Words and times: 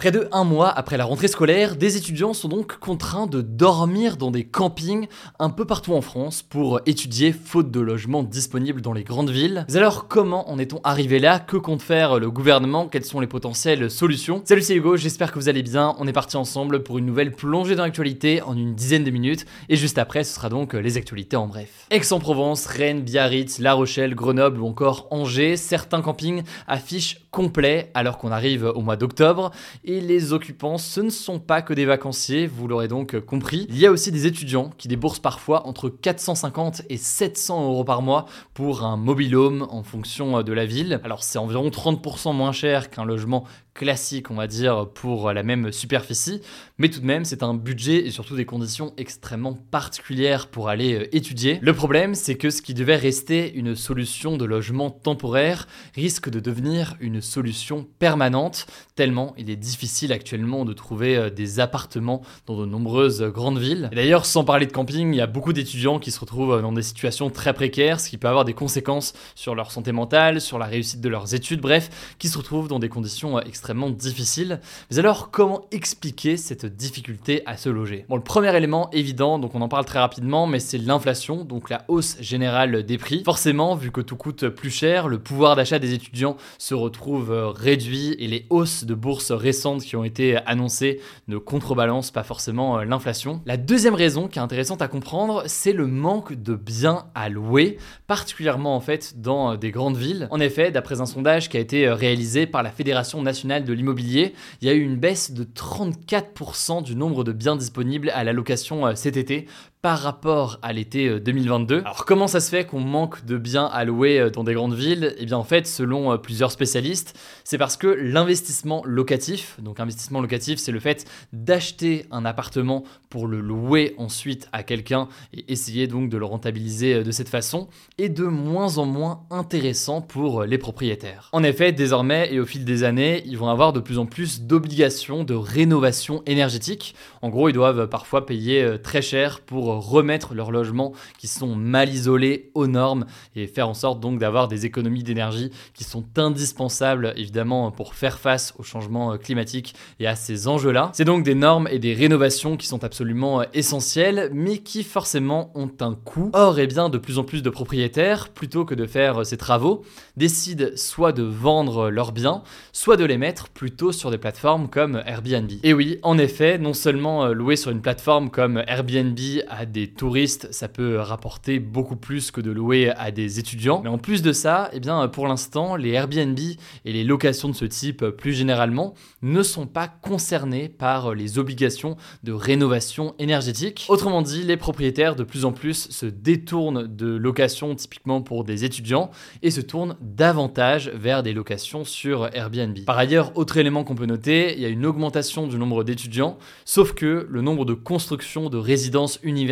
Près 0.00 0.12
de 0.12 0.28
un 0.32 0.44
mois 0.44 0.70
après 0.70 0.96
la 0.96 1.04
rentrée 1.04 1.28
scolaire, 1.28 1.76
des 1.76 1.98
étudiants 1.98 2.32
sont 2.32 2.48
donc 2.48 2.78
contraints 2.78 3.26
de 3.26 3.42
dormir 3.42 4.16
dans 4.16 4.30
des 4.30 4.44
campings 4.44 5.08
un 5.38 5.50
peu 5.50 5.66
partout 5.66 5.92
en 5.92 6.00
France 6.00 6.40
pour 6.40 6.80
étudier 6.86 7.32
faute 7.32 7.70
de 7.70 7.80
logements 7.80 8.22
disponibles 8.22 8.80
dans 8.80 8.94
les 8.94 9.04
grandes 9.04 9.28
villes. 9.28 9.66
Mais 9.68 9.76
alors 9.76 10.08
comment 10.08 10.50
en 10.50 10.58
est-on 10.58 10.80
arrivé 10.84 11.18
là? 11.18 11.38
Que 11.38 11.58
compte 11.58 11.82
faire 11.82 12.18
le 12.18 12.30
gouvernement? 12.30 12.88
Quelles 12.88 13.04
sont 13.04 13.20
les 13.20 13.26
potentielles 13.26 13.90
solutions? 13.90 14.40
Salut 14.46 14.62
c'est 14.62 14.74
Hugo, 14.74 14.96
j'espère 14.96 15.32
que 15.32 15.38
vous 15.38 15.50
allez 15.50 15.62
bien. 15.62 15.94
On 15.98 16.06
est 16.06 16.14
parti 16.14 16.38
ensemble 16.38 16.82
pour 16.82 16.96
une 16.96 17.04
nouvelle 17.04 17.32
plongée 17.32 17.76
dans 17.76 17.84
l'actualité 17.84 18.40
en 18.40 18.56
une 18.56 18.74
dizaine 18.74 19.04
de 19.04 19.10
minutes 19.10 19.44
et 19.68 19.76
juste 19.76 19.98
après 19.98 20.24
ce 20.24 20.34
sera 20.34 20.48
donc 20.48 20.72
les 20.72 20.96
actualités 20.96 21.36
en 21.36 21.46
bref. 21.46 21.86
Aix-en-Provence, 21.90 22.64
Rennes, 22.64 23.02
Biarritz, 23.02 23.58
La 23.58 23.74
Rochelle, 23.74 24.14
Grenoble 24.14 24.62
ou 24.62 24.66
encore 24.66 25.08
Angers, 25.10 25.58
certains 25.58 26.00
campings 26.00 26.42
affichent 26.68 27.18
complet 27.30 27.90
alors 27.92 28.16
qu'on 28.16 28.32
arrive 28.32 28.64
au 28.64 28.80
mois 28.80 28.96
d'octobre 28.96 29.50
et 29.90 30.00
les 30.00 30.32
occupants, 30.32 30.78
ce 30.78 31.00
ne 31.00 31.10
sont 31.10 31.40
pas 31.40 31.62
que 31.62 31.74
des 31.74 31.84
vacanciers, 31.84 32.46
vous 32.46 32.68
l'aurez 32.68 32.86
donc 32.86 33.18
compris. 33.20 33.66
Il 33.70 33.78
y 33.78 33.86
a 33.86 33.90
aussi 33.90 34.12
des 34.12 34.26
étudiants 34.26 34.70
qui 34.78 34.86
déboursent 34.86 35.18
parfois 35.18 35.66
entre 35.66 35.88
450 35.88 36.82
et 36.88 36.96
700 36.96 37.64
euros 37.64 37.82
par 37.82 38.00
mois 38.00 38.26
pour 38.54 38.84
un 38.84 38.96
mobile 38.96 39.34
home 39.34 39.66
en 39.68 39.82
fonction 39.82 40.42
de 40.42 40.52
la 40.52 40.64
ville. 40.64 41.00
Alors 41.02 41.24
c'est 41.24 41.38
environ 41.38 41.70
30% 41.70 42.34
moins 42.34 42.52
cher 42.52 42.88
qu'un 42.90 43.04
logement 43.04 43.44
classique, 43.80 44.30
on 44.30 44.34
va 44.34 44.46
dire, 44.46 44.90
pour 44.92 45.32
la 45.32 45.42
même 45.42 45.72
superficie, 45.72 46.42
mais 46.76 46.90
tout 46.90 47.00
de 47.00 47.06
même, 47.06 47.24
c'est 47.24 47.42
un 47.42 47.54
budget 47.54 48.06
et 48.06 48.10
surtout 48.10 48.36
des 48.36 48.44
conditions 48.44 48.92
extrêmement 48.98 49.54
particulières 49.54 50.48
pour 50.48 50.68
aller 50.68 50.98
euh, 50.98 51.16
étudier. 51.16 51.58
Le 51.62 51.72
problème, 51.72 52.14
c'est 52.14 52.34
que 52.34 52.50
ce 52.50 52.60
qui 52.60 52.74
devait 52.74 52.96
rester 52.96 53.50
une 53.54 53.74
solution 53.74 54.36
de 54.36 54.44
logement 54.44 54.90
temporaire 54.90 55.66
risque 55.94 56.28
de 56.28 56.40
devenir 56.40 56.94
une 57.00 57.22
solution 57.22 57.86
permanente, 57.98 58.66
tellement 58.96 59.32
il 59.38 59.48
est 59.48 59.56
difficile 59.56 60.12
actuellement 60.12 60.66
de 60.66 60.74
trouver 60.74 61.16
euh, 61.16 61.30
des 61.30 61.58
appartements 61.58 62.20
dans 62.46 62.60
de 62.60 62.66
nombreuses 62.66 63.22
grandes 63.22 63.58
villes. 63.58 63.88
D'ailleurs, 63.94 64.26
sans 64.26 64.44
parler 64.44 64.66
de 64.66 64.72
camping, 64.72 65.14
il 65.14 65.16
y 65.16 65.22
a 65.22 65.26
beaucoup 65.26 65.54
d'étudiants 65.54 65.98
qui 65.98 66.10
se 66.10 66.20
retrouvent 66.20 66.52
euh, 66.52 66.60
dans 66.60 66.72
des 66.72 66.82
situations 66.82 67.30
très 67.30 67.54
précaires, 67.54 67.98
ce 67.98 68.10
qui 68.10 68.18
peut 68.18 68.28
avoir 68.28 68.44
des 68.44 68.52
conséquences 68.52 69.14
sur 69.34 69.54
leur 69.54 69.72
santé 69.72 69.92
mentale, 69.92 70.42
sur 70.42 70.58
la 70.58 70.66
réussite 70.66 71.00
de 71.00 71.08
leurs 71.08 71.34
études, 71.34 71.62
bref, 71.62 72.14
qui 72.18 72.28
se 72.28 72.36
retrouvent 72.36 72.68
dans 72.68 72.78
des 72.78 72.90
conditions 72.90 73.40
extrêmement 73.40 73.69
difficile. 73.90 74.60
Mais 74.90 74.98
alors, 74.98 75.30
comment 75.30 75.66
expliquer 75.70 76.36
cette 76.36 76.66
difficulté 76.66 77.42
à 77.46 77.56
se 77.56 77.68
loger? 77.68 78.04
Bon, 78.08 78.16
le 78.16 78.22
premier 78.22 78.54
élément 78.56 78.90
évident, 78.90 79.38
donc 79.38 79.54
on 79.54 79.60
en 79.60 79.68
parle 79.68 79.84
très 79.84 79.98
rapidement, 79.98 80.46
mais 80.46 80.60
c'est 80.60 80.78
l'inflation, 80.78 81.44
donc 81.44 81.70
la 81.70 81.84
hausse 81.88 82.16
générale 82.20 82.82
des 82.82 82.98
prix. 82.98 83.22
Forcément, 83.24 83.74
vu 83.74 83.90
que 83.90 84.00
tout 84.00 84.16
coûte 84.16 84.48
plus 84.48 84.70
cher, 84.70 85.08
le 85.08 85.18
pouvoir 85.18 85.56
d'achat 85.56 85.78
des 85.78 85.94
étudiants 85.94 86.36
se 86.58 86.74
retrouve 86.74 87.32
euh, 87.32 87.48
réduit 87.48 88.16
et 88.18 88.26
les 88.26 88.46
hausses 88.50 88.84
de 88.84 88.94
bourses 88.94 89.32
récentes 89.32 89.82
qui 89.82 89.96
ont 89.96 90.04
été 90.04 90.36
annoncées 90.46 91.00
ne 91.28 91.38
contrebalancent 91.38 92.10
pas 92.10 92.22
forcément 92.22 92.78
euh, 92.78 92.84
l'inflation. 92.84 93.40
La 93.46 93.56
deuxième 93.56 93.94
raison 93.94 94.28
qui 94.28 94.38
est 94.38 94.42
intéressante 94.42 94.82
à 94.82 94.88
comprendre, 94.88 95.44
c'est 95.46 95.72
le 95.72 95.86
manque 95.86 96.34
de 96.34 96.54
biens 96.54 97.06
à 97.14 97.28
louer, 97.28 97.78
particulièrement 98.06 98.74
en 98.74 98.80
fait 98.80 99.20
dans 99.20 99.52
euh, 99.52 99.56
des 99.56 99.70
grandes 99.70 99.96
villes. 99.96 100.28
En 100.30 100.40
effet, 100.40 100.70
d'après 100.70 101.00
un 101.00 101.06
sondage 101.06 101.48
qui 101.48 101.56
a 101.56 101.60
été 101.60 101.88
réalisé 101.88 102.46
par 102.46 102.62
la 102.62 102.70
Fédération 102.70 103.22
nationale 103.22 103.49
de 103.58 103.72
l'immobilier, 103.72 104.34
il 104.62 104.68
y 104.68 104.70
a 104.70 104.74
eu 104.74 104.82
une 104.82 104.96
baisse 104.96 105.32
de 105.32 105.42
34% 105.42 106.84
du 106.84 106.94
nombre 106.94 107.24
de 107.24 107.32
biens 107.32 107.56
disponibles 107.56 108.10
à 108.10 108.22
la 108.22 108.32
location 108.32 108.86
euh, 108.86 108.94
cet 108.94 109.16
été 109.16 109.46
par 109.82 109.98
rapport 110.00 110.58
à 110.62 110.72
l'été 110.72 111.20
2022. 111.20 111.76
Euh, 111.76 111.80
Alors 111.80 112.04
comment 112.04 112.26
ça 112.26 112.40
se 112.40 112.50
fait 112.50 112.66
qu'on 112.66 112.80
manque 112.80 113.24
de 113.24 113.38
biens 113.38 113.66
à 113.66 113.84
louer 113.84 114.18
euh, 114.18 114.30
dans 114.30 114.44
des 114.44 114.54
grandes 114.54 114.74
villes? 114.74 115.14
Eh 115.18 115.24
bien 115.24 115.38
en 115.38 115.44
fait, 115.44 115.66
selon 115.66 116.18
plusieurs 116.18 116.52
spécialistes, 116.52 117.18
c'est 117.44 117.58
parce 117.58 117.76
que 117.76 117.86
l'investissement 117.86 118.82
locatif, 118.84 119.58
donc 119.60 119.80
investissement 119.80 120.20
locatif, 120.20 120.58
c'est 120.58 120.72
le 120.72 120.80
fait 120.80 121.06
d'acheter 121.32 122.06
un 122.10 122.24
appartement 122.24 122.84
pour 123.08 123.26
le 123.26 123.40
louer 123.40 123.94
ensuite 123.96 124.48
à 124.52 124.62
quelqu'un 124.62 125.08
et 125.32 125.50
essayer 125.50 125.86
donc 125.86 126.10
de 126.10 126.18
le 126.18 126.24
rentabiliser 126.24 127.02
de 127.02 127.10
cette 127.10 127.28
façon, 127.28 127.68
est 127.98 128.08
de 128.08 128.24
moins 128.24 128.78
en 128.78 128.86
moins 128.86 129.22
intéressant 129.30 130.00
pour 130.00 130.44
les 130.44 130.58
propriétaires. 130.58 131.28
En 131.32 131.42
effet, 131.42 131.72
désormais 131.72 132.32
et 132.32 132.38
au 132.38 132.46
fil 132.46 132.64
des 132.64 132.84
années, 132.84 133.22
ils 133.26 133.38
vont 133.38 133.48
avoir 133.48 133.72
de 133.72 133.80
plus 133.80 133.98
en 133.98 134.06
plus 134.06 134.42
d'obligations 134.42 135.24
de 135.24 135.34
rénovation 135.34 136.22
énergétique. 136.26 136.94
En 137.22 137.30
gros, 137.30 137.48
ils 137.48 137.54
doivent 137.54 137.88
parfois 137.88 138.26
payer 138.26 138.62
euh, 138.62 138.78
très 138.78 139.02
cher 139.02 139.40
pour 139.40 139.69
remettre 139.78 140.34
leurs 140.34 140.50
logements 140.50 140.92
qui 141.18 141.28
sont 141.28 141.54
mal 141.54 141.88
isolés 141.88 142.50
aux 142.54 142.66
normes 142.66 143.06
et 143.36 143.46
faire 143.46 143.68
en 143.68 143.74
sorte 143.74 144.00
donc 144.00 144.18
d'avoir 144.18 144.48
des 144.48 144.66
économies 144.66 145.02
d'énergie 145.02 145.50
qui 145.74 145.84
sont 145.84 146.04
indispensables 146.16 147.12
évidemment 147.16 147.70
pour 147.70 147.94
faire 147.94 148.18
face 148.18 148.54
au 148.58 148.62
changement 148.62 149.12
euh, 149.12 149.16
climatique 149.16 149.74
et 149.98 150.06
à 150.06 150.16
ces 150.16 150.48
enjeux-là. 150.48 150.90
C'est 150.94 151.04
donc 151.04 151.24
des 151.24 151.34
normes 151.34 151.68
et 151.70 151.78
des 151.78 151.94
rénovations 151.94 152.56
qui 152.56 152.66
sont 152.66 152.84
absolument 152.84 153.42
euh, 153.42 153.44
essentielles 153.54 154.30
mais 154.32 154.58
qui 154.58 154.82
forcément 154.82 155.52
ont 155.54 155.70
un 155.80 155.94
coût. 155.94 156.30
Or, 156.32 156.58
eh 156.58 156.66
bien, 156.66 156.88
de 156.88 156.98
plus 156.98 157.18
en 157.18 157.24
plus 157.24 157.42
de 157.42 157.50
propriétaires, 157.50 158.28
plutôt 158.30 158.64
que 158.64 158.74
de 158.74 158.86
faire 158.86 159.24
ces 159.24 159.36
travaux, 159.36 159.84
décident 160.16 160.66
soit 160.76 161.12
de 161.12 161.22
vendre 161.22 161.90
leurs 161.90 162.12
biens, 162.12 162.42
soit 162.72 162.96
de 162.96 163.04
les 163.04 163.18
mettre 163.18 163.48
plutôt 163.48 163.92
sur 163.92 164.10
des 164.10 164.18
plateformes 164.18 164.68
comme 164.68 165.02
Airbnb. 165.06 165.50
Et 165.62 165.74
oui, 165.74 165.98
en 166.02 166.18
effet, 166.18 166.58
non 166.58 166.74
seulement 166.74 167.24
euh, 167.24 167.32
louer 167.32 167.56
sur 167.56 167.70
une 167.70 167.80
plateforme 167.80 168.30
comme 168.30 168.62
Airbnb 168.66 169.18
à 169.48 169.59
des 169.66 169.88
touristes, 169.88 170.48
ça 170.52 170.68
peut 170.68 170.98
rapporter 170.98 171.58
beaucoup 171.58 171.96
plus 171.96 172.30
que 172.30 172.40
de 172.40 172.50
louer 172.50 172.90
à 172.90 173.10
des 173.10 173.38
étudiants, 173.38 173.80
mais 173.82 173.90
en 173.90 173.98
plus 173.98 174.22
de 174.22 174.32
ça, 174.32 174.70
eh 174.72 174.80
bien 174.80 175.06
pour 175.08 175.26
l'instant, 175.26 175.76
les 175.76 175.90
Airbnb 175.90 176.38
et 176.38 176.92
les 176.92 177.04
locations 177.04 177.48
de 177.48 177.54
ce 177.54 177.64
type 177.64 178.04
plus 178.06 178.32
généralement 178.32 178.94
ne 179.22 179.42
sont 179.42 179.66
pas 179.66 179.88
concernés 179.88 180.68
par 180.68 181.14
les 181.14 181.38
obligations 181.38 181.96
de 182.22 182.32
rénovation 182.32 183.14
énergétique. 183.18 183.86
Autrement 183.88 184.22
dit, 184.22 184.42
les 184.42 184.56
propriétaires 184.56 185.16
de 185.16 185.24
plus 185.24 185.44
en 185.44 185.52
plus 185.52 185.88
se 185.90 186.06
détournent 186.06 186.86
de 186.86 187.16
locations 187.16 187.74
typiquement 187.74 188.22
pour 188.22 188.44
des 188.44 188.64
étudiants 188.64 189.10
et 189.42 189.50
se 189.50 189.60
tournent 189.60 189.96
davantage 190.00 190.90
vers 190.94 191.22
des 191.22 191.32
locations 191.32 191.84
sur 191.84 192.30
Airbnb. 192.34 192.78
Par 192.86 192.98
ailleurs, 192.98 193.32
autre 193.36 193.56
élément 193.56 193.84
qu'on 193.84 193.94
peut 193.94 194.06
noter, 194.06 194.54
il 194.54 194.60
y 194.60 194.64
a 194.64 194.68
une 194.68 194.86
augmentation 194.86 195.46
du 195.46 195.58
nombre 195.58 195.84
d'étudiants, 195.84 196.38
sauf 196.64 196.94
que 196.94 197.26
le 197.28 197.40
nombre 197.42 197.64
de 197.64 197.74
constructions 197.74 198.48
de 198.48 198.58
résidences 198.58 199.18
universitaires 199.22 199.49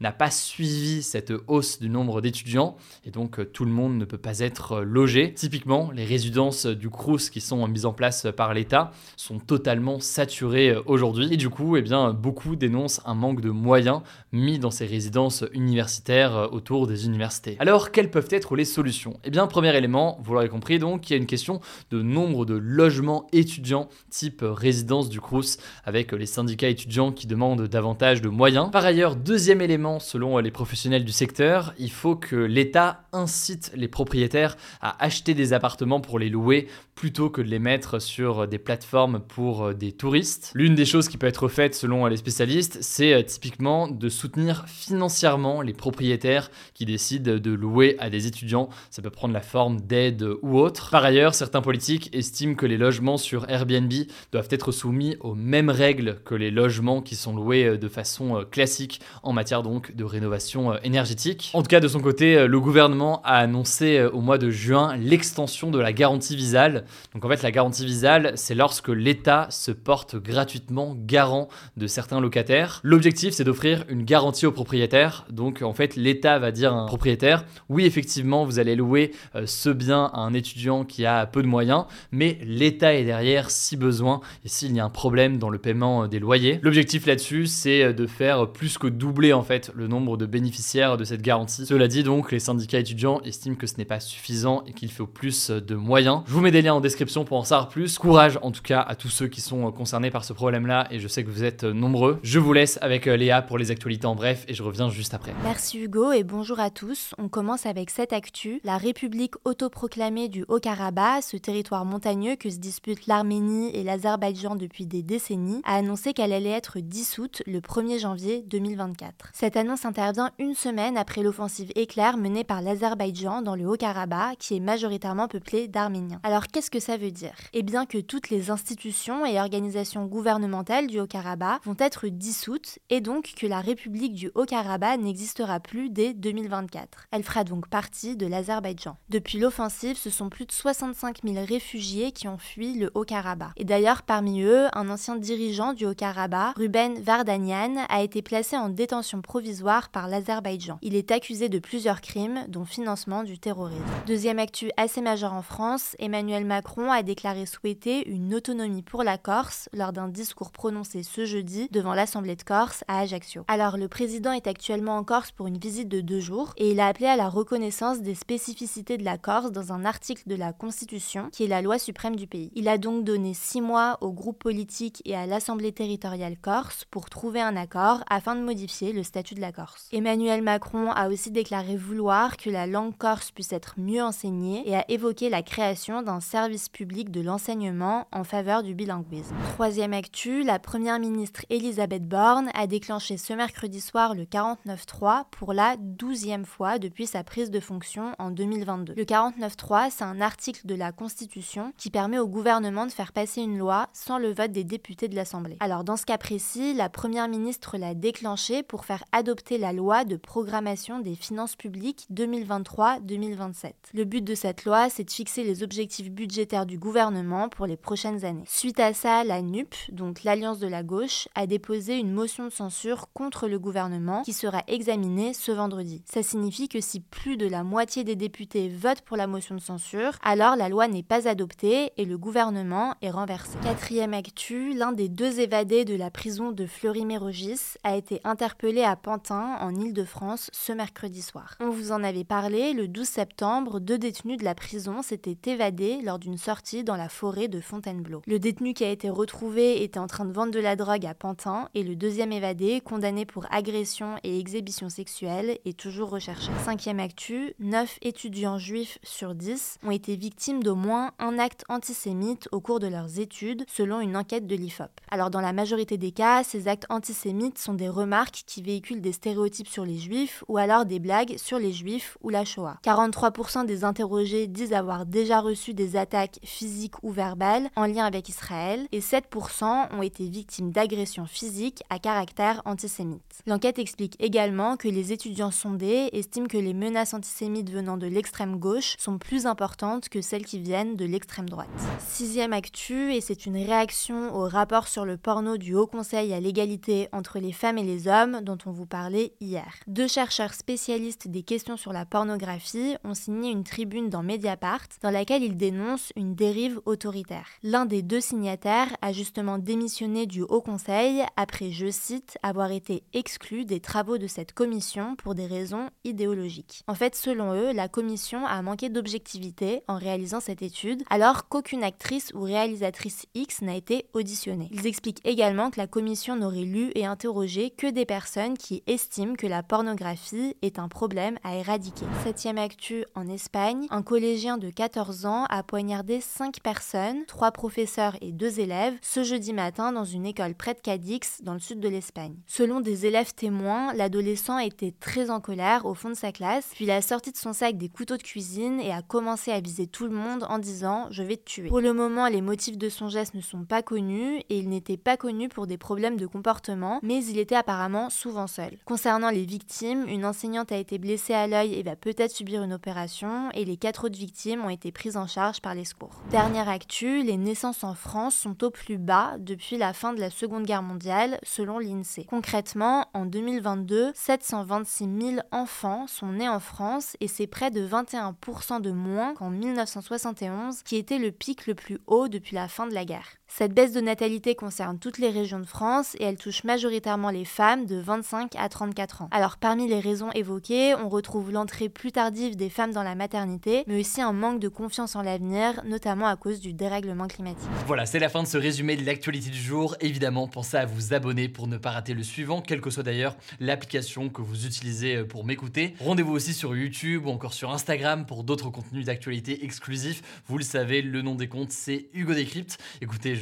n'a 0.00 0.12
pas 0.12 0.30
suivi 0.30 1.02
cette 1.02 1.32
hausse 1.46 1.80
du 1.80 1.88
nombre 1.88 2.20
d'étudiants, 2.20 2.76
et 3.04 3.10
donc 3.10 3.38
euh, 3.38 3.44
tout 3.44 3.64
le 3.64 3.70
monde 3.70 3.96
ne 3.96 4.04
peut 4.04 4.18
pas 4.18 4.40
être 4.40 4.72
euh, 4.72 4.82
logé. 4.82 5.34
Typiquement, 5.34 5.90
les 5.92 6.04
résidences 6.04 6.66
du 6.66 6.90
Crous 6.90 7.30
qui 7.30 7.40
sont 7.40 7.66
mises 7.68 7.86
en 7.86 7.92
place 7.92 8.26
par 8.36 8.54
l'État 8.54 8.92
sont 9.16 9.38
totalement 9.38 10.00
saturées 10.00 10.70
euh, 10.70 10.82
aujourd'hui, 10.86 11.28
et 11.32 11.36
du 11.36 11.48
coup, 11.48 11.76
eh 11.76 11.82
bien, 11.82 12.12
beaucoup 12.12 12.56
dénoncent 12.56 13.00
un 13.04 13.14
manque 13.14 13.40
de 13.40 13.50
moyens 13.50 14.00
mis 14.32 14.58
dans 14.58 14.70
ces 14.70 14.86
résidences 14.86 15.44
universitaires 15.52 16.48
autour 16.52 16.86
des 16.86 17.06
universités. 17.06 17.56
Alors, 17.58 17.90
quelles 17.90 18.10
peuvent 18.10 18.28
être 18.30 18.56
les 18.56 18.64
solutions? 18.64 19.18
Eh 19.24 19.30
bien, 19.30 19.46
premier 19.46 19.76
élément, 19.76 20.18
vous 20.22 20.34
l'aurez 20.34 20.48
compris, 20.48 20.78
donc, 20.78 21.08
il 21.08 21.12
y 21.12 21.16
a 21.16 21.18
une 21.18 21.26
question 21.26 21.60
de 21.90 22.02
nombre 22.02 22.44
de 22.46 22.54
logements 22.54 23.26
étudiants 23.32 23.88
type 24.10 24.42
résidence 24.42 25.08
du 25.08 25.20
Crous, 25.20 25.58
avec 25.84 26.12
les 26.12 26.26
syndicats 26.26 26.68
étudiants 26.68 27.12
qui 27.12 27.26
demandent 27.26 27.66
davantage 27.68 28.22
de 28.22 28.28
moyens. 28.28 28.70
Par 28.70 28.84
ailleurs, 28.84 29.11
deuxième 29.16 29.60
élément, 29.60 29.98
selon 29.98 30.38
les 30.38 30.50
professionnels 30.50 31.04
du 31.04 31.12
secteur, 31.12 31.74
il 31.78 31.90
faut 31.90 32.16
que 32.16 32.36
l'État 32.36 33.04
incite 33.12 33.72
les 33.74 33.88
propriétaires 33.88 34.56
à 34.80 35.02
acheter 35.02 35.34
des 35.34 35.52
appartements 35.52 36.00
pour 36.00 36.18
les 36.18 36.28
louer 36.28 36.68
plutôt 36.94 37.30
que 37.30 37.40
de 37.40 37.48
les 37.48 37.58
mettre 37.58 38.00
sur 38.00 38.46
des 38.46 38.58
plateformes 38.58 39.20
pour 39.20 39.74
des 39.74 39.92
touristes. 39.92 40.52
L'une 40.54 40.74
des 40.74 40.84
choses 40.84 41.08
qui 41.08 41.18
peut 41.18 41.26
être 41.26 41.48
faite 41.48 41.74
selon 41.74 42.06
les 42.06 42.16
spécialistes, 42.16 42.78
c'est 42.80 43.24
typiquement 43.24 43.88
de 43.88 44.08
soutenir 44.08 44.64
financièrement 44.66 45.62
les 45.62 45.72
propriétaires 45.72 46.50
qui 46.74 46.84
décident 46.84 47.36
de 47.36 47.50
louer 47.50 47.96
à 47.98 48.10
des 48.10 48.26
étudiants. 48.26 48.68
Ça 48.90 49.02
peut 49.02 49.10
prendre 49.10 49.34
la 49.34 49.40
forme 49.40 49.80
d'aide 49.80 50.26
ou 50.42 50.58
autre. 50.58 50.90
Par 50.90 51.04
ailleurs, 51.04 51.34
certains 51.34 51.62
politiques 51.62 52.14
estiment 52.14 52.54
que 52.54 52.66
les 52.66 52.76
logements 52.78 53.18
sur 53.18 53.48
Airbnb 53.48 53.92
doivent 54.30 54.48
être 54.50 54.72
soumis 54.72 55.16
aux 55.20 55.34
mêmes 55.34 55.70
règles 55.70 56.20
que 56.24 56.34
les 56.34 56.50
logements 56.50 57.02
qui 57.02 57.16
sont 57.16 57.34
loués 57.34 57.78
de 57.78 57.88
façon 57.88 58.44
classique 58.50 59.00
en 59.22 59.32
matière 59.32 59.62
donc 59.62 59.94
de 59.94 60.04
rénovation 60.04 60.76
énergétique. 60.82 61.50
En 61.54 61.62
tout 61.62 61.68
cas, 61.68 61.80
de 61.80 61.88
son 61.88 62.00
côté, 62.00 62.46
le 62.46 62.60
gouvernement 62.60 63.20
a 63.22 63.36
annoncé 63.36 64.02
au 64.12 64.20
mois 64.20 64.38
de 64.38 64.50
juin 64.50 64.96
l'extension 64.96 65.70
de 65.70 65.78
la 65.78 65.92
garantie 65.92 66.36
visale. 66.36 66.84
Donc 67.14 67.24
en 67.24 67.28
fait, 67.28 67.42
la 67.42 67.50
garantie 67.50 67.84
visale, 67.84 68.32
c'est 68.36 68.54
lorsque 68.54 68.88
l'État 68.88 69.46
se 69.50 69.70
porte 69.70 70.16
gratuitement 70.16 70.96
garant 70.96 71.48
de 71.76 71.86
certains 71.86 72.20
locataires. 72.20 72.80
L'objectif, 72.82 73.34
c'est 73.34 73.44
d'offrir 73.44 73.84
une 73.88 74.04
garantie 74.04 74.46
au 74.46 74.52
propriétaire. 74.52 75.24
Donc 75.30 75.62
en 75.62 75.72
fait, 75.72 75.96
l'État 75.96 76.38
va 76.38 76.50
dire 76.50 76.72
à 76.74 76.80
un 76.80 76.86
propriétaire, 76.86 77.44
oui, 77.68 77.84
effectivement, 77.84 78.44
vous 78.44 78.58
allez 78.58 78.76
louer 78.76 79.12
ce 79.44 79.70
bien 79.70 80.10
à 80.12 80.20
un 80.20 80.34
étudiant 80.34 80.84
qui 80.84 81.06
a 81.06 81.26
peu 81.26 81.42
de 81.42 81.48
moyens, 81.48 81.84
mais 82.10 82.38
l'État 82.44 82.94
est 82.94 83.04
derrière 83.04 83.50
si 83.50 83.76
besoin 83.76 84.20
et 84.44 84.48
s'il 84.48 84.74
y 84.74 84.80
a 84.80 84.84
un 84.84 84.90
problème 84.90 85.38
dans 85.38 85.50
le 85.50 85.58
paiement 85.58 86.06
des 86.08 86.18
loyers. 86.18 86.60
L'objectif 86.62 87.06
là-dessus, 87.06 87.46
c'est 87.46 87.92
de 87.92 88.06
faire 88.06 88.50
plus 88.52 88.78
que 88.82 88.88
doubler 88.88 89.32
en 89.32 89.44
fait 89.44 89.70
le 89.76 89.86
nombre 89.86 90.16
de 90.16 90.26
bénéficiaires 90.26 90.96
de 90.96 91.04
cette 91.04 91.22
garantie. 91.22 91.66
Cela 91.66 91.86
dit 91.86 92.02
donc, 92.02 92.32
les 92.32 92.40
syndicats 92.40 92.80
étudiants 92.80 93.20
estiment 93.20 93.54
que 93.54 93.68
ce 93.68 93.76
n'est 93.78 93.84
pas 93.84 94.00
suffisant 94.00 94.64
et 94.66 94.72
qu'il 94.72 94.90
faut 94.90 95.06
plus 95.06 95.50
de 95.50 95.76
moyens. 95.76 96.22
Je 96.26 96.32
vous 96.32 96.40
mets 96.40 96.50
des 96.50 96.62
liens 96.62 96.74
en 96.74 96.80
description 96.80 97.24
pour 97.24 97.36
en 97.36 97.44
savoir 97.44 97.68
plus. 97.68 97.96
Courage 97.96 98.40
en 98.42 98.50
tout 98.50 98.60
cas 98.60 98.80
à 98.80 98.96
tous 98.96 99.08
ceux 99.08 99.28
qui 99.28 99.40
sont 99.40 99.70
concernés 99.70 100.10
par 100.10 100.24
ce 100.24 100.32
problème-là 100.32 100.88
et 100.90 100.98
je 100.98 101.06
sais 101.06 101.22
que 101.22 101.30
vous 101.30 101.44
êtes 101.44 101.62
nombreux. 101.62 102.18
Je 102.24 102.40
vous 102.40 102.52
laisse 102.52 102.80
avec 102.82 103.06
Léa 103.06 103.40
pour 103.40 103.56
les 103.56 103.70
actualités 103.70 104.06
en 104.06 104.16
bref 104.16 104.44
et 104.48 104.54
je 104.54 104.64
reviens 104.64 104.90
juste 104.90 105.14
après. 105.14 105.32
Merci 105.44 105.78
Hugo 105.78 106.10
et 106.10 106.24
bonjour 106.24 106.58
à 106.58 106.70
tous. 106.70 107.14
On 107.18 107.28
commence 107.28 107.66
avec 107.66 107.88
cette 107.88 108.12
actu. 108.12 108.60
La 108.64 108.78
République 108.78 109.34
autoproclamée 109.44 110.28
du 110.28 110.44
Haut-Karabakh, 110.48 111.22
ce 111.22 111.36
territoire 111.36 111.84
montagneux 111.84 112.34
que 112.34 112.50
se 112.50 112.58
disputent 112.58 113.06
l'Arménie 113.06 113.70
et 113.76 113.84
l'Azerbaïdjan 113.84 114.56
depuis 114.56 114.86
des 114.86 115.04
décennies, 115.04 115.62
a 115.64 115.76
annoncé 115.76 116.14
qu'elle 116.14 116.32
allait 116.32 116.50
être 116.50 116.80
dissoute 116.80 117.44
le 117.46 117.60
1er 117.60 118.00
janvier 118.00 118.42
2024. 118.72 119.30
Cette 119.32 119.56
annonce 119.56 119.84
intervient 119.84 120.30
une 120.38 120.54
semaine 120.54 120.96
après 120.96 121.22
l'offensive 121.22 121.70
éclair 121.74 122.16
menée 122.16 122.44
par 122.44 122.62
l'Azerbaïdjan 122.62 123.42
dans 123.42 123.54
le 123.54 123.66
Haut-Karabakh, 123.66 124.38
qui 124.38 124.56
est 124.56 124.60
majoritairement 124.60 125.28
peuplé 125.28 125.68
d'Arméniens. 125.68 126.20
Alors 126.22 126.46
qu'est-ce 126.46 126.70
que 126.70 126.80
ça 126.80 126.96
veut 126.96 127.10
dire? 127.10 127.34
Eh 127.52 127.62
bien 127.62 127.86
que 127.86 127.98
toutes 127.98 128.30
les 128.30 128.50
institutions 128.50 129.26
et 129.26 129.40
organisations 129.40 130.06
gouvernementales 130.06 130.86
du 130.86 131.00
Haut-Karabakh 131.00 131.64
vont 131.64 131.76
être 131.78 132.08
dissoutes 132.08 132.78
et 132.90 133.00
donc 133.00 133.32
que 133.36 133.46
la 133.46 133.60
République 133.60 134.14
du 134.14 134.30
Haut-Karabakh 134.34 135.00
n'existera 135.00 135.60
plus 135.60 135.90
dès 135.90 136.14
2024. 136.14 137.06
Elle 137.10 137.22
fera 137.22 137.44
donc 137.44 137.68
partie 137.68 138.16
de 138.16 138.26
l'Azerbaïdjan. 138.26 138.96
Depuis 139.08 139.38
l'offensive, 139.38 139.96
ce 139.96 140.10
sont 140.10 140.28
plus 140.28 140.46
de 140.46 140.52
65 140.52 141.18
000 141.24 141.44
réfugiés 141.46 142.12
qui 142.12 142.28
ont 142.28 142.38
fui 142.38 142.74
le 142.74 142.90
Haut-Karabakh. 142.94 143.52
Et 143.56 143.64
d'ailleurs, 143.64 144.02
parmi 144.02 144.42
eux, 144.42 144.66
un 144.72 144.88
ancien 144.88 145.16
dirigeant 145.16 145.72
du 145.72 145.86
Haut-Karabakh, 145.86 146.56
Ruben 146.56 147.00
Vardanian, 147.00 147.84
a 147.88 148.02
été 148.02 148.22
placé 148.22 148.56
en 148.56 148.61
détention 148.68 149.22
provisoire 149.22 149.88
par 149.90 150.08
l'Azerbaïdjan. 150.08 150.78
Il 150.82 150.94
est 150.94 151.10
accusé 151.10 151.48
de 151.48 151.58
plusieurs 151.58 152.00
crimes, 152.00 152.44
dont 152.48 152.64
financement 152.64 153.24
du 153.24 153.38
terrorisme. 153.38 153.82
Deuxième 154.06 154.38
actu 154.38 154.70
assez 154.76 155.00
majeur 155.00 155.32
en 155.32 155.42
France, 155.42 155.96
Emmanuel 155.98 156.44
Macron 156.44 156.90
a 156.90 157.02
déclaré 157.02 157.46
souhaiter 157.46 158.08
une 158.08 158.34
autonomie 158.34 158.82
pour 158.82 159.02
la 159.02 159.18
Corse 159.18 159.68
lors 159.72 159.92
d'un 159.92 160.08
discours 160.08 160.50
prononcé 160.50 161.02
ce 161.02 161.24
jeudi 161.24 161.68
devant 161.70 161.94
l'Assemblée 161.94 162.36
de 162.36 162.42
Corse 162.42 162.84
à 162.88 163.00
Ajaccio. 163.00 163.44
Alors, 163.48 163.76
le 163.76 163.88
président 163.88 164.32
est 164.32 164.46
actuellement 164.46 164.96
en 164.96 165.04
Corse 165.04 165.30
pour 165.30 165.46
une 165.46 165.58
visite 165.58 165.88
de 165.88 166.00
deux 166.00 166.20
jours 166.20 166.54
et 166.56 166.70
il 166.70 166.80
a 166.80 166.86
appelé 166.86 167.06
à 167.06 167.16
la 167.16 167.28
reconnaissance 167.28 168.00
des 168.00 168.14
spécificités 168.14 168.98
de 168.98 169.04
la 169.04 169.18
Corse 169.18 169.52
dans 169.52 169.72
un 169.72 169.84
article 169.84 170.22
de 170.26 170.34
la 170.34 170.52
Constitution 170.52 171.28
qui 171.32 171.44
est 171.44 171.48
la 171.48 171.62
loi 171.62 171.78
suprême 171.78 172.16
du 172.16 172.26
pays. 172.26 172.50
Il 172.54 172.68
a 172.68 172.78
donc 172.78 173.04
donné 173.04 173.34
six 173.34 173.60
mois 173.60 173.98
au 174.00 174.12
groupe 174.12 174.38
politique 174.38 175.02
et 175.04 175.16
à 175.16 175.26
l'Assemblée 175.26 175.72
territoriale 175.72 176.36
corse 176.40 176.84
pour 176.90 177.10
trouver 177.10 177.40
un 177.40 177.56
accord 177.56 178.04
afin 178.08 178.34
de 178.34 178.40
le 178.54 179.02
statut 179.02 179.34
de 179.34 179.40
la 179.40 179.52
Corse. 179.52 179.88
Emmanuel 179.92 180.42
Macron 180.42 180.90
a 180.90 181.08
aussi 181.08 181.30
déclaré 181.30 181.76
vouloir 181.76 182.36
que 182.36 182.50
la 182.50 182.66
langue 182.66 182.96
corse 182.96 183.30
puisse 183.30 183.52
être 183.52 183.74
mieux 183.78 184.02
enseignée 184.02 184.62
et 184.68 184.76
a 184.76 184.84
évoqué 184.90 185.30
la 185.30 185.42
création 185.42 186.02
d'un 186.02 186.20
service 186.20 186.68
public 186.68 187.10
de 187.10 187.20
l'enseignement 187.20 188.06
en 188.12 188.24
faveur 188.24 188.62
du 188.62 188.74
bilinguisme. 188.74 189.34
Troisième 189.54 189.94
actu, 189.94 190.42
la 190.42 190.58
première 190.58 190.98
ministre 190.98 191.46
Elisabeth 191.48 192.06
Borne 192.06 192.50
a 192.54 192.66
déclenché 192.66 193.16
ce 193.16 193.32
mercredi 193.32 193.80
soir 193.80 194.14
le 194.14 194.24
49.3 194.24 195.24
pour 195.30 195.52
la 195.54 195.76
douzième 195.78 196.44
fois 196.44 196.78
depuis 196.78 197.06
sa 197.06 197.24
prise 197.24 197.50
de 197.50 197.60
fonction 197.60 198.14
en 198.18 198.30
2022. 198.30 198.94
Le 198.96 199.04
49.3, 199.04 199.90
c'est 199.90 200.04
un 200.04 200.20
article 200.20 200.66
de 200.66 200.74
la 200.74 200.92
Constitution 200.92 201.72
qui 201.78 201.90
permet 201.90 202.18
au 202.18 202.28
gouvernement 202.28 202.86
de 202.86 202.92
faire 202.92 203.12
passer 203.12 203.40
une 203.40 203.58
loi 203.58 203.88
sans 203.92 204.18
le 204.18 204.32
vote 204.32 204.52
des 204.52 204.64
députés 204.64 205.08
de 205.08 205.16
l'Assemblée. 205.16 205.56
Alors 205.60 205.84
dans 205.84 205.96
ce 205.96 206.06
cas 206.06 206.18
précis, 206.18 206.74
la 206.74 206.88
Première 206.88 207.28
ministre 207.28 207.78
l'a 207.78 207.94
déclenché 207.94 208.41
pour 208.66 208.84
faire 208.84 209.04
adopter 209.12 209.56
la 209.56 209.72
loi 209.72 210.04
de 210.04 210.16
programmation 210.16 210.98
des 210.98 211.14
finances 211.14 211.54
publiques 211.54 212.06
2023-2027. 212.12 213.72
Le 213.94 214.04
but 214.04 214.24
de 214.24 214.34
cette 214.34 214.64
loi, 214.64 214.90
c'est 214.90 215.04
de 215.04 215.10
fixer 215.10 215.44
les 215.44 215.62
objectifs 215.62 216.10
budgétaires 216.10 216.66
du 216.66 216.76
gouvernement 216.76 217.48
pour 217.48 217.66
les 217.66 217.76
prochaines 217.76 218.24
années. 218.24 218.42
Suite 218.48 218.80
à 218.80 218.94
ça, 218.94 219.22
la 219.22 219.42
NUP, 219.42 219.74
donc 219.92 220.24
l'Alliance 220.24 220.58
de 220.58 220.66
la 220.66 220.82
gauche, 220.82 221.28
a 221.36 221.46
déposé 221.46 221.98
une 221.98 222.12
motion 222.12 222.44
de 222.44 222.50
censure 222.50 223.08
contre 223.14 223.46
le 223.46 223.60
gouvernement 223.60 224.22
qui 224.22 224.32
sera 224.32 224.64
examinée 224.66 225.34
ce 225.34 225.52
vendredi. 225.52 226.02
Ça 226.04 226.24
signifie 226.24 226.68
que 226.68 226.80
si 226.80 226.98
plus 226.98 227.36
de 227.36 227.46
la 227.46 227.62
moitié 227.62 228.02
des 228.02 228.16
députés 228.16 228.68
votent 228.68 229.02
pour 229.02 229.16
la 229.16 229.28
motion 229.28 229.54
de 229.54 229.60
censure, 229.60 230.18
alors 230.24 230.56
la 230.56 230.68
loi 230.68 230.88
n'est 230.88 231.04
pas 231.04 231.28
adoptée 231.28 231.92
et 231.96 232.04
le 232.04 232.18
gouvernement 232.18 232.96
est 233.02 233.10
renversé. 233.10 233.56
Quatrième 233.62 234.14
actu, 234.14 234.74
l'un 234.74 234.90
des 234.90 235.08
deux 235.08 235.38
évadés 235.38 235.84
de 235.84 235.94
la 235.94 236.10
prison 236.10 236.50
de 236.50 236.66
Fleury-Mérogis 236.66 237.76
a 237.84 237.96
été 237.96 238.20
interpellé 238.32 238.82
à 238.82 238.96
Pantin, 238.96 239.58
en 239.60 239.74
Île-de-France, 239.74 240.48
ce 240.54 240.72
mercredi 240.72 241.20
soir. 241.20 241.54
On 241.60 241.68
vous 241.68 241.92
en 241.92 242.02
avait 242.02 242.24
parlé, 242.24 242.72
le 242.72 242.88
12 242.88 243.06
septembre, 243.06 243.78
deux 243.78 243.98
détenus 243.98 244.38
de 244.38 244.44
la 244.44 244.54
prison 244.54 245.02
s'étaient 245.02 245.50
évadés 245.50 246.00
lors 246.02 246.18
d'une 246.18 246.38
sortie 246.38 246.82
dans 246.82 246.96
la 246.96 247.10
forêt 247.10 247.48
de 247.48 247.60
Fontainebleau. 247.60 248.22
Le 248.26 248.38
détenu 248.38 248.72
qui 248.72 248.84
a 248.84 248.90
été 248.90 249.10
retrouvé 249.10 249.82
était 249.82 249.98
en 249.98 250.06
train 250.06 250.24
de 250.24 250.32
vendre 250.32 250.50
de 250.50 250.60
la 250.60 250.76
drogue 250.76 251.04
à 251.04 251.12
Pantin 251.12 251.68
et 251.74 251.82
le 251.82 251.94
deuxième 251.94 252.32
évadé, 252.32 252.80
condamné 252.80 253.26
pour 253.26 253.44
agression 253.50 254.16
et 254.24 254.38
exhibition 254.38 254.88
sexuelle, 254.88 255.58
est 255.66 255.78
toujours 255.78 256.08
recherché. 256.08 256.50
Cinquième 256.64 257.00
actu, 257.00 257.52
9 257.58 257.98
étudiants 258.00 258.56
juifs 258.56 258.98
sur 259.02 259.34
10 259.34 259.76
ont 259.84 259.90
été 259.90 260.16
victimes 260.16 260.62
d'au 260.62 260.74
moins 260.74 261.10
un 261.18 261.38
acte 261.38 261.66
antisémite 261.68 262.48
au 262.50 262.62
cours 262.62 262.80
de 262.80 262.86
leurs 262.86 263.18
études, 263.18 263.66
selon 263.68 264.00
une 264.00 264.16
enquête 264.16 264.46
de 264.46 264.56
l'IFOP. 264.56 264.88
Alors 265.10 265.28
dans 265.28 265.42
la 265.42 265.52
majorité 265.52 265.98
des 265.98 266.12
cas, 266.12 266.42
ces 266.44 266.66
actes 266.66 266.86
antisémites 266.88 267.58
sont 267.58 267.74
des 267.74 267.90
remarques 267.90 268.21
qui 268.30 268.62
véhiculent 268.62 269.00
des 269.00 269.12
stéréotypes 269.12 269.68
sur 269.68 269.84
les 269.84 269.98
juifs 269.98 270.44
ou 270.48 270.58
alors 270.58 270.84
des 270.84 270.98
blagues 270.98 271.36
sur 271.36 271.58
les 271.58 271.72
juifs 271.72 272.16
ou 272.22 272.28
la 272.28 272.44
Shoah. 272.44 272.78
43% 272.84 273.66
des 273.66 273.84
interrogés 273.84 274.46
disent 274.46 274.72
avoir 274.72 275.06
déjà 275.06 275.40
reçu 275.40 275.74
des 275.74 275.96
attaques 275.96 276.38
physiques 276.44 277.02
ou 277.02 277.10
verbales 277.10 277.70
en 277.76 277.86
lien 277.86 278.04
avec 278.04 278.28
Israël 278.28 278.86
et 278.92 279.00
7% 279.00 279.88
ont 279.92 280.02
été 280.02 280.28
victimes 280.28 280.70
d'agressions 280.70 281.26
physiques 281.26 281.82
à 281.90 281.98
caractère 281.98 282.62
antisémite. 282.64 283.22
L'enquête 283.46 283.78
explique 283.78 284.16
également 284.20 284.76
que 284.76 284.88
les 284.88 285.12
étudiants 285.12 285.50
sondés 285.50 286.10
estiment 286.12 286.46
que 286.46 286.58
les 286.58 286.74
menaces 286.74 287.14
antisémites 287.14 287.70
venant 287.70 287.96
de 287.96 288.06
l'extrême 288.06 288.58
gauche 288.58 288.96
sont 288.98 289.18
plus 289.18 289.46
importantes 289.46 290.08
que 290.08 290.20
celles 290.20 290.44
qui 290.44 290.58
viennent 290.58 290.96
de 290.96 291.04
l'extrême 291.04 291.48
droite. 291.48 291.68
Sixième 291.98 292.52
actu, 292.52 293.14
et 293.14 293.20
c'est 293.20 293.46
une 293.46 293.56
réaction 293.56 294.34
au 294.34 294.48
rapport 294.48 294.88
sur 294.88 295.04
le 295.04 295.16
porno 295.16 295.56
du 295.56 295.74
Haut 295.74 295.86
Conseil 295.86 296.32
à 296.32 296.40
l'égalité 296.40 297.08
entre 297.12 297.38
les 297.38 297.52
femmes 297.52 297.78
et 297.78 297.82
les 297.82 298.08
hommes 298.08 298.11
dont 298.42 298.58
on 298.66 298.72
vous 298.72 298.84
parlait 298.84 299.32
hier. 299.40 299.72
Deux 299.86 300.06
chercheurs 300.06 300.52
spécialistes 300.52 301.28
des 301.28 301.42
questions 301.42 301.78
sur 301.78 301.94
la 301.94 302.04
pornographie 302.04 302.94
ont 303.04 303.14
signé 303.14 303.50
une 303.50 303.64
tribune 303.64 304.10
dans 304.10 304.22
Mediapart 304.22 304.86
dans 305.00 305.10
laquelle 305.10 305.42
ils 305.42 305.56
dénoncent 305.56 306.12
une 306.14 306.34
dérive 306.34 306.78
autoritaire. 306.84 307.48
L'un 307.62 307.86
des 307.86 308.02
deux 308.02 308.20
signataires 308.20 308.94
a 309.00 309.14
justement 309.14 309.56
démissionné 309.56 310.26
du 310.26 310.42
Haut 310.42 310.60
Conseil 310.60 311.22
après, 311.36 311.70
je 311.70 311.90
cite, 311.90 312.36
avoir 312.42 312.70
été 312.70 313.02
exclu 313.14 313.64
des 313.64 313.80
travaux 313.80 314.18
de 314.18 314.26
cette 314.26 314.52
commission 314.52 315.16
pour 315.16 315.34
des 315.34 315.46
raisons 315.46 315.88
idéologiques. 316.04 316.82
En 316.88 316.94
fait, 316.94 317.14
selon 317.14 317.54
eux, 317.54 317.72
la 317.72 317.88
commission 317.88 318.44
a 318.44 318.60
manqué 318.60 318.90
d'objectivité 318.90 319.84
en 319.88 319.96
réalisant 319.96 320.40
cette 320.40 320.60
étude, 320.60 321.02
alors 321.08 321.48
qu'aucune 321.48 321.82
actrice 321.82 322.30
ou 322.34 322.42
réalisatrice 322.42 323.24
X 323.34 323.62
n'a 323.62 323.74
été 323.74 324.04
auditionnée. 324.12 324.68
Ils 324.70 324.86
expliquent 324.86 325.26
également 325.26 325.70
que 325.70 325.80
la 325.80 325.86
commission 325.86 326.36
n'aurait 326.36 326.64
lu 326.64 326.92
et 326.94 327.06
interrogé 327.06 327.70
que 327.70 327.86
des 327.86 328.01
personnes 328.04 328.56
qui 328.56 328.82
estiment 328.86 329.34
que 329.34 329.46
la 329.46 329.62
pornographie 329.62 330.56
est 330.62 330.78
un 330.78 330.88
problème 330.88 331.38
à 331.44 331.56
éradiquer. 331.56 332.06
Septième 332.24 332.58
actu 332.58 333.04
en 333.14 333.28
Espagne, 333.28 333.86
un 333.90 334.02
collégien 334.02 334.58
de 334.58 334.70
14 334.70 335.26
ans 335.26 335.44
a 335.48 335.62
poignardé 335.62 336.20
5 336.20 336.60
personnes, 336.60 337.24
3 337.26 337.52
professeurs 337.52 338.16
et 338.20 338.32
2 338.32 338.60
élèves, 338.60 338.94
ce 339.02 339.22
jeudi 339.22 339.52
matin 339.52 339.92
dans 339.92 340.04
une 340.04 340.26
école 340.26 340.54
près 340.54 340.74
de 340.74 340.80
Cadix, 340.80 341.42
dans 341.42 341.54
le 341.54 341.58
sud 341.58 341.80
de 341.80 341.88
l'Espagne. 341.88 342.36
Selon 342.46 342.80
des 342.80 343.06
élèves 343.06 343.34
témoins, 343.34 343.92
l'adolescent 343.94 344.58
était 344.58 344.94
très 344.98 345.30
en 345.30 345.40
colère 345.40 345.86
au 345.86 345.94
fond 345.94 346.10
de 346.10 346.14
sa 346.14 346.32
classe, 346.32 346.70
puis 346.74 346.84
il 346.84 346.90
a 346.90 347.02
sorti 347.02 347.32
de 347.32 347.36
son 347.36 347.52
sac 347.52 347.76
des 347.76 347.88
couteaux 347.88 348.16
de 348.16 348.22
cuisine 348.22 348.80
et 348.80 348.92
a 348.92 349.02
commencé 349.02 349.50
à 349.50 349.60
viser 349.60 349.86
tout 349.86 350.04
le 350.04 350.14
monde 350.14 350.44
en 350.48 350.58
disant 350.58 351.06
Je 351.10 351.22
vais 351.22 351.36
te 351.36 351.44
tuer. 351.44 351.68
Pour 351.68 351.80
le 351.80 351.92
moment, 351.92 352.28
les 352.28 352.40
motifs 352.40 352.78
de 352.78 352.88
son 352.88 353.08
geste 353.08 353.34
ne 353.34 353.40
sont 353.40 353.64
pas 353.64 353.82
connus 353.82 354.38
et 354.48 354.58
il 354.58 354.68
n'était 354.68 354.96
pas 354.96 355.16
connu 355.16 355.48
pour 355.48 355.66
des 355.66 355.78
problèmes 355.78 356.16
de 356.16 356.26
comportement, 356.26 357.00
mais 357.02 357.24
il 357.24 357.38
était 357.38 357.54
apparemment 357.54 357.81
souvent 358.10 358.46
seuls. 358.46 358.78
Concernant 358.84 359.30
les 359.30 359.44
victimes, 359.44 360.06
une 360.08 360.24
enseignante 360.24 360.72
a 360.72 360.76
été 360.76 360.98
blessée 360.98 361.34
à 361.34 361.46
l'œil 361.46 361.74
et 361.74 361.82
va 361.82 361.96
peut-être 361.96 362.32
subir 362.32 362.62
une 362.62 362.72
opération, 362.72 363.50
et 363.52 363.64
les 363.64 363.76
quatre 363.76 364.06
autres 364.06 364.18
victimes 364.18 364.64
ont 364.64 364.70
été 364.70 364.92
prises 364.92 365.16
en 365.16 365.26
charge 365.26 365.60
par 365.60 365.74
les 365.74 365.84
secours. 365.84 366.22
Dernière 366.30 366.68
actu, 366.68 367.22
les 367.22 367.36
naissances 367.36 367.84
en 367.84 367.94
France 367.94 368.34
sont 368.34 368.62
au 368.64 368.70
plus 368.70 368.98
bas 368.98 369.34
depuis 369.38 369.76
la 369.78 369.92
fin 369.92 370.12
de 370.12 370.20
la 370.20 370.30
Seconde 370.30 370.64
Guerre 370.64 370.82
mondiale, 370.82 371.38
selon 371.42 371.78
l'INSEE. 371.78 372.26
Concrètement, 372.26 373.06
en 373.14 373.26
2022, 373.26 374.12
726 374.14 375.08
000 375.20 375.36
enfants 375.50 376.06
sont 376.06 376.32
nés 376.32 376.48
en 376.48 376.60
France 376.60 377.16
et 377.20 377.28
c'est 377.28 377.46
près 377.46 377.70
de 377.70 377.86
21% 377.86 378.80
de 378.80 378.90
moins 378.90 379.34
qu'en 379.34 379.50
1971, 379.50 380.82
qui 380.82 380.96
était 380.96 381.18
le 381.18 381.32
pic 381.32 381.66
le 381.66 381.74
plus 381.74 381.98
haut 382.06 382.28
depuis 382.28 382.54
la 382.54 382.68
fin 382.68 382.86
de 382.86 382.94
la 382.94 383.04
guerre. 383.04 383.26
Cette 383.54 383.74
baisse 383.74 383.92
de 383.92 384.00
natalité 384.00 384.54
concerne 384.54 384.98
toutes 384.98 385.18
les 385.18 385.28
régions 385.28 385.60
de 385.60 385.66
France 385.66 386.16
et 386.18 386.24
elle 386.24 386.38
touche 386.38 386.64
majoritairement 386.64 387.28
les 387.28 387.44
femmes 387.44 387.84
de 387.84 387.96
25 387.96 388.56
à 388.56 388.70
34 388.70 389.22
ans. 389.22 389.28
Alors 389.30 389.58
parmi 389.58 389.86
les 389.86 390.00
raisons 390.00 390.30
évoquées, 390.32 390.94
on 390.94 391.10
retrouve 391.10 391.52
l'entrée 391.52 391.90
plus 391.90 392.12
tardive 392.12 392.56
des 392.56 392.70
femmes 392.70 392.92
dans 392.92 393.02
la 393.02 393.14
maternité, 393.14 393.84
mais 393.86 394.00
aussi 394.00 394.22
un 394.22 394.32
manque 394.32 394.58
de 394.58 394.68
confiance 394.68 395.16
en 395.16 395.22
l'avenir, 395.22 395.82
notamment 395.84 396.28
à 396.28 396.36
cause 396.36 396.60
du 396.60 396.72
dérèglement 396.72 397.28
climatique. 397.28 397.68
Voilà, 397.86 398.06
c'est 398.06 398.18
la 398.20 398.30
fin 398.30 398.42
de 398.42 398.48
ce 398.48 398.56
résumé 398.56 398.96
de 398.96 399.04
l'actualité 399.04 399.50
du 399.50 399.60
jour. 399.60 399.96
Évidemment, 400.00 400.48
pensez 400.48 400.78
à 400.78 400.86
vous 400.86 401.12
abonner 401.12 401.50
pour 401.50 401.66
ne 401.66 401.76
pas 401.76 401.90
rater 401.90 402.14
le 402.14 402.22
suivant, 402.22 402.62
quelle 402.62 402.80
que 402.80 402.88
soit 402.88 403.02
d'ailleurs 403.02 403.36
l'application 403.60 404.30
que 404.30 404.40
vous 404.40 404.64
utilisez 404.64 405.16
euh, 405.16 405.24
pour 405.26 405.44
m'écouter. 405.44 405.94
Rendez-vous 406.00 406.32
aussi 406.32 406.54
sur 406.54 406.74
YouTube 406.74 407.26
ou 407.26 407.28
encore 407.28 407.52
sur 407.52 407.70
Instagram 407.70 408.24
pour 408.24 408.44
d'autres 408.44 408.70
contenus 408.70 409.04
d'actualité 409.04 409.62
exclusifs. 409.62 410.22
Vous 410.46 410.56
le 410.56 410.64
savez, 410.64 411.02
le 411.02 411.20
nom 411.20 411.34
des 411.34 411.48
comptes 411.48 411.72
c'est 411.72 412.06
Hugo 412.14 412.32
Décrypte. 412.32 412.78
Écoutez, 413.02 413.41